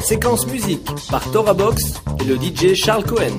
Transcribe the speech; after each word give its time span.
Séquence 0.00 0.46
musique 0.46 0.88
par 1.10 1.22
Box 1.54 1.94
et 2.20 2.24
le 2.24 2.36
DJ 2.36 2.74
Charles 2.74 3.04
Cohen. 3.04 3.38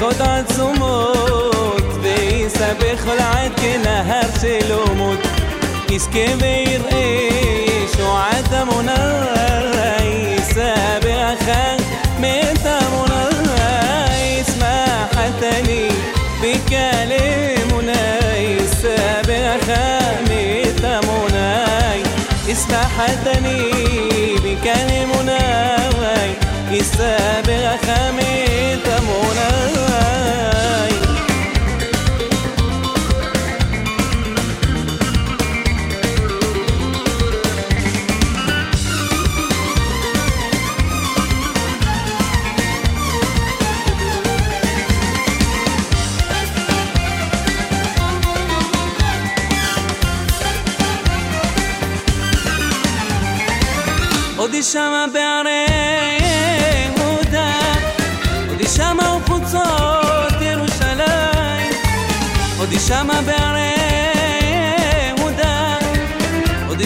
خدعة 0.00 0.44
صمود 0.52 1.84
بيسبخ 2.02 3.06
العد 3.12 3.50
كنهر 3.60 4.26
سلومود 4.40 5.18
إسكبير 5.96 6.80
إيه 6.92 7.07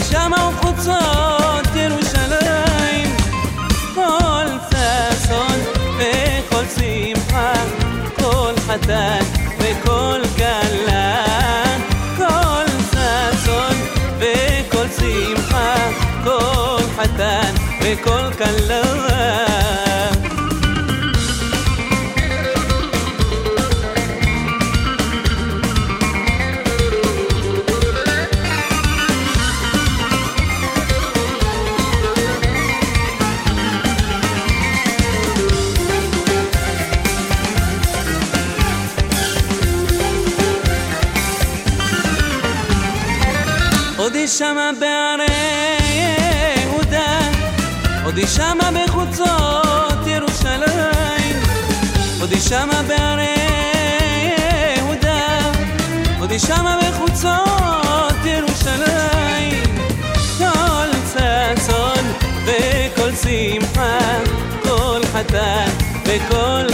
ושמה 0.02 0.48
וחוצות 0.48 1.66
ירושלים. 1.74 3.16
כל 3.94 4.46
ששון 4.70 5.58
וכל 5.98 6.64
שמחה 6.76 7.52
כל 8.16 8.52
חתן 8.66 9.22
וכל 9.58 10.20
כלה. 10.36 11.24
כל 12.16 12.64
ששון 12.90 13.76
וכל 14.18 14.86
שמחה 14.98 15.74
כל 16.24 16.82
חתן 16.96 17.54
וכל 17.80 18.32
כלה. 18.38 18.81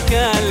buscar 0.09 0.48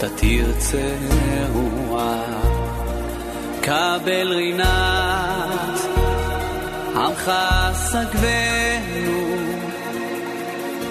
תתיר 0.00 0.52
צרוע 0.58 2.22
קבל 3.60 4.32
רינת 4.32 5.80
עמך 6.96 7.32
סגבנו 7.72 9.36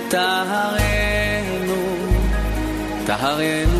טהרנו 0.10 1.96
טהרנו 3.06 3.79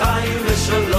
חיים 0.00 0.38
ושלום, 0.46 0.89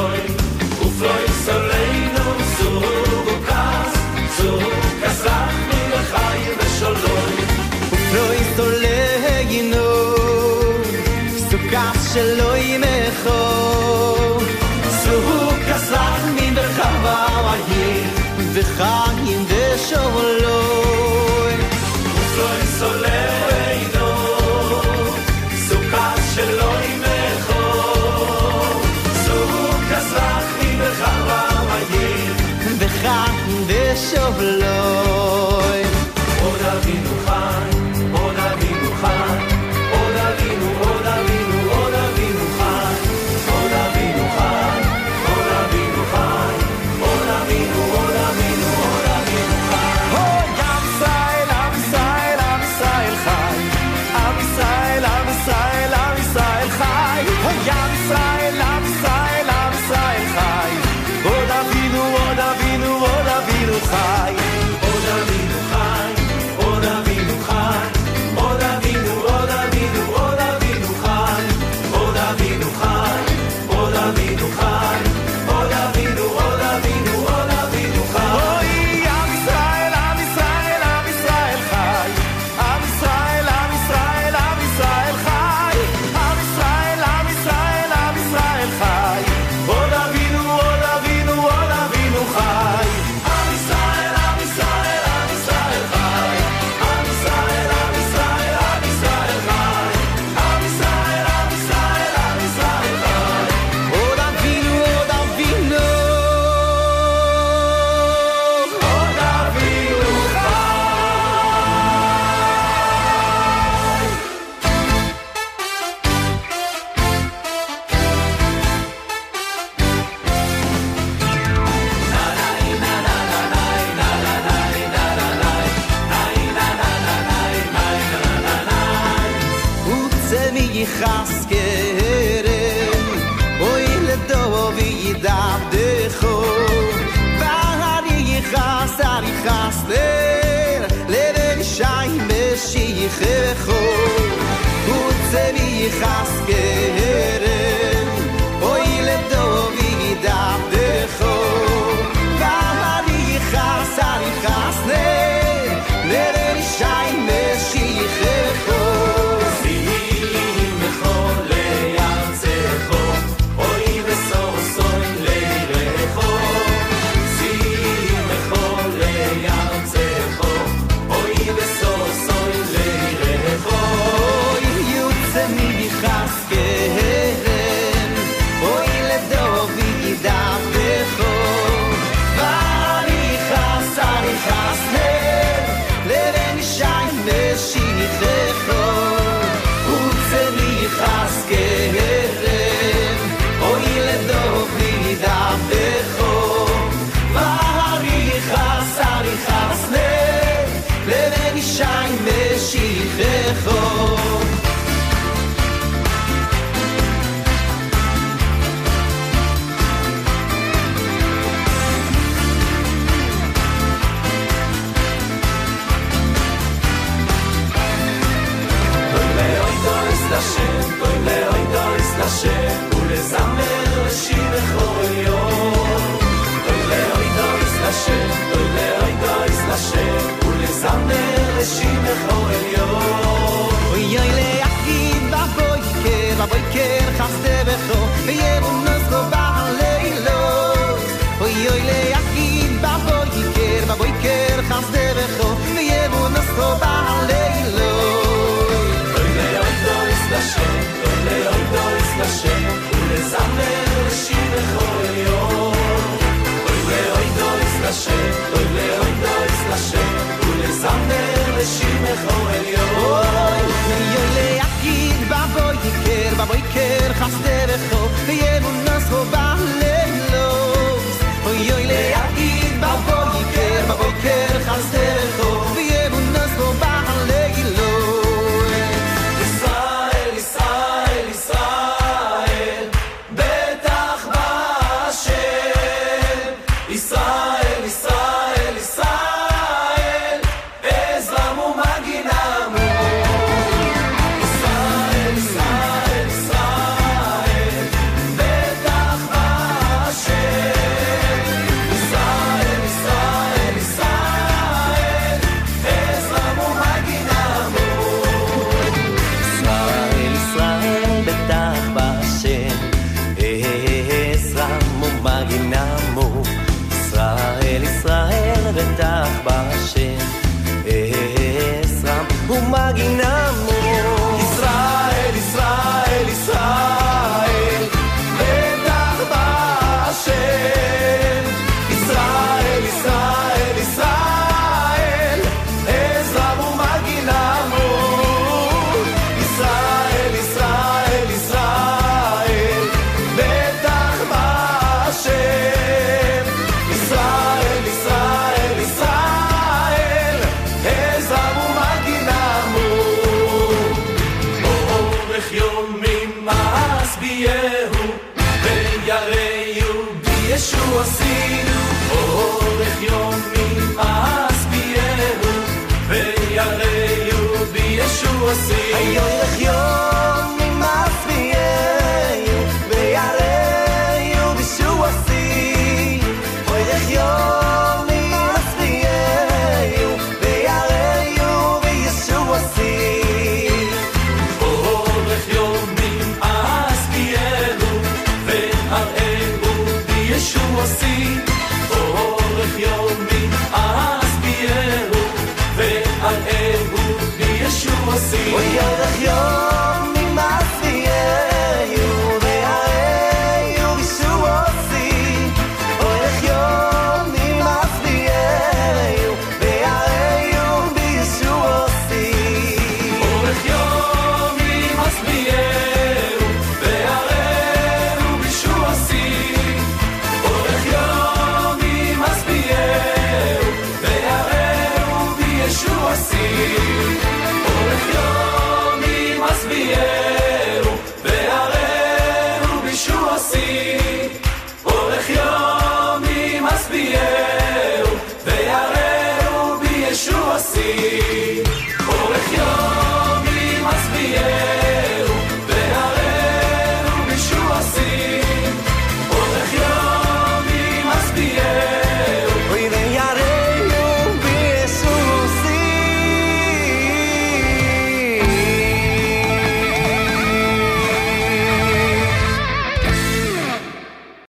trusted. 267.22 267.61